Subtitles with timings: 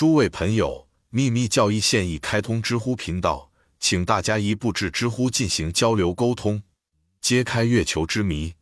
[0.00, 6.62] 诸位朋友，秘密教义现已开通知乎频道，请大家一步至知乎进行交流沟通，
[7.20, 8.54] 揭开月球之谜。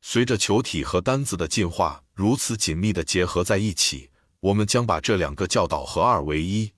[0.00, 4.08] 随着球体和单子的进化如此紧密的结合在一起，
[4.40, 6.72] 我们将把这两个教导合二为一。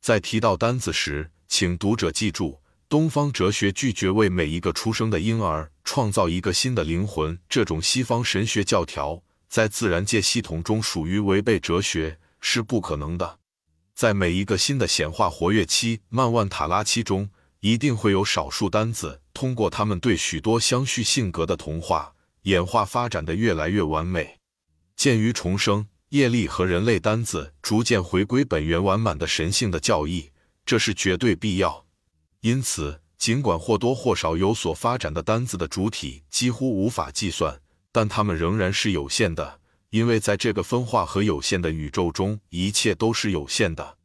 [0.00, 2.60] 在提到单子时，请读者记住。
[2.88, 13.37] 东方哲学拒绝为每一个出生的婴儿创造一个新的灵魂，这种西方神学教条在自然界系统中属于违背哲学，是不可能的。
[13.98, 24.38] 在每一个新的显化活跃期——曼万塔拉期中，一定会有少数单子通过他们对许多相续性格的同化演化发展的越来越完美。
[24.94, 30.30] 鉴于重生、业力和人类单子逐渐回归本源完满的神性的教义，
[30.64, 31.84] 这是绝对必要。
[32.42, 39.58] 因此，尽管或多或少有所发展的单子的主体几乎无法计算，但它们仍然是有限的，
[39.90, 43.98] 因为在这个分化和有限的宇宙中，一切都是有限的。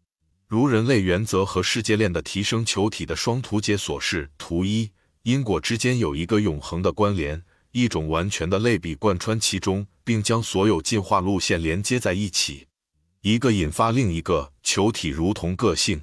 [0.47, 4.91] 如人类原则和世界链的提升球体的双图解所示，图一
[5.23, 12.67] 因果之间有一个永恒的关联，一种完全的类比贯穿其中，并将所有进化路线连接在一起，
[13.21, 16.01] 一个引发另一个球体，如同个性，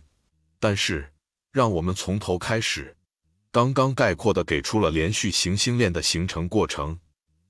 [0.58, 1.12] 但是。
[1.52, 2.96] 让我们从头开始。
[3.50, 7.00] 刚刚概括的给出了连续行星链的形成过程。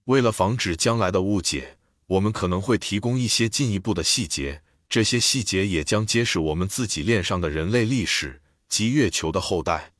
[0.06, 1.76] 为了防止将来的误解，
[2.10, 4.62] 我们可能会提供一些进一步的细节。
[4.88, 9.92] 这些细节也将揭示我们自己链上的人类历史及月球的后代。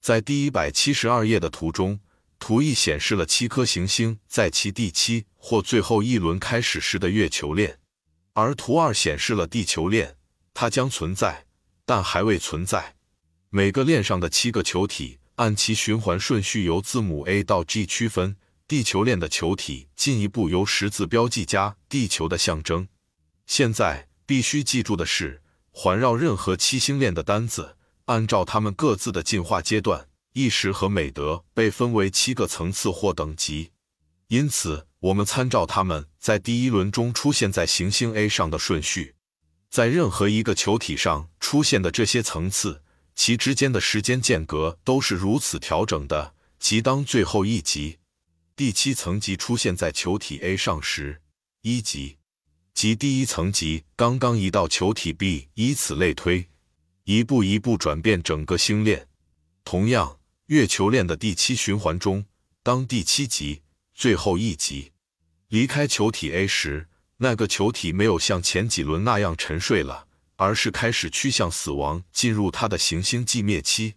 [0.00, 2.00] 在第一百七十二页的图中，
[2.40, 7.78] 图一显示了七颗行星在其第七或最后一轮开始时的月球链，
[8.32, 10.16] 而图二显示了地球链，
[10.52, 11.46] 它将存在，
[11.86, 12.96] 但还未存在。
[13.50, 18.36] 每个链上的七个球体按其循环顺序由字母 A 到 G 区分。
[18.72, 22.88] 地球链的球体进一步由十字标记加地球的象征。
[23.44, 33.72] 现在必须记住的是，环绕任何七星链的单子，按照它们各自的进化阶段、意识和美德，被分为七个层次或等级。
[34.28, 39.16] 因此，我们参照它们在第一轮中出现在行星 A 上的顺序，
[39.68, 42.82] 在任何一个球体上出现的这些层次。
[43.14, 47.98] 其之间的时间间隔都是如此调整的，即当最后一级
[48.54, 51.22] 第七层级出现在球体 A 上时，
[51.62, 52.18] 一级
[52.74, 56.48] 即第一层级刚刚移到球体 B，以此类推，
[57.04, 59.08] 一步一步转变整个星链。
[59.64, 62.26] 同样，月球链的第七循环中，
[62.62, 63.62] 当第七级
[63.94, 64.92] 最后一级
[65.48, 70.08] 离开球体 A 时，那个球体没有像前几轮那样沉睡了。
[70.36, 73.94] 而是开始趋向死亡，进入它的行星寂灭期。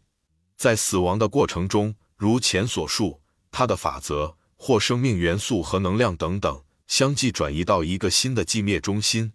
[0.56, 9.34] 在死亡的过程中，如前所述，它的法则或生命元素和能量等等相继转移到一个新的寂灭中心。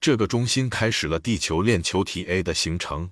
[0.00, 3.10] 这个中心开始了地球链球体 A 的形成。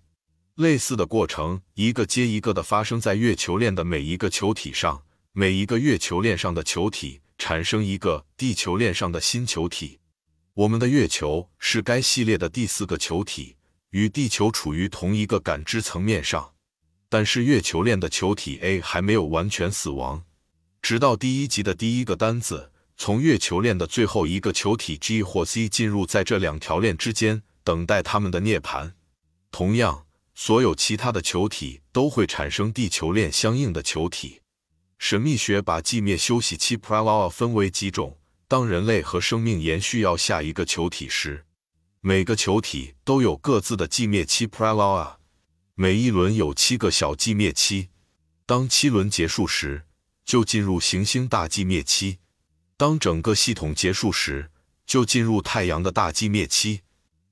[0.57, 5.03] 类似的过程一个接一个的发生在月球链的每一个球体上。
[5.37, 9.99] 每一个月球链上的球体产生一个地球链上的新球体。
[10.53, 13.57] 我们的月球是该系列的第四个球体，
[13.91, 16.53] 与地球处于同一个感知层面上。
[17.09, 20.23] 但是月球链的球体 A 还没有完全死亡，
[20.85, 28.93] 直到第一级的第一个单子从月球链的最后一个球体 G 或 C 进入，在这两条链之间等待它们的涅槃。
[29.51, 34.43] 同样，所有其他的球体都会产生地球链相应的球体。
[34.99, 38.19] 神秘学把寂灭休息期 p r a l a 分为几种。
[38.47, 41.47] 当人类和生命延续要下一个球体时，
[42.03, 45.15] 每个球体都有各自的寂灭期 （praloa），
[45.77, 47.89] 每一轮有七个小寂灭期。
[48.45, 49.87] 当七轮结束时，
[50.25, 52.19] 就进入行星大寂灭期；
[52.77, 54.51] 当整个系统结束时，
[54.87, 56.81] 就进入太阳的大寂灭期。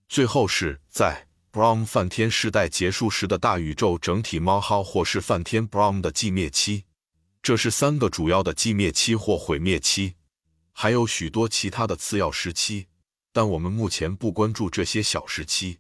[0.09, 6.85] 最后是在 Brom 梵天时代结束时的大宇宙整体猫号或是梵天 Brom 的寂灭期。
[7.43, 10.15] 这是三个主要的寂灭期或毁灭期。
[10.73, 12.87] 还有许多其他的次要时期，
[13.33, 15.79] 但我们目前不关注这些小时期。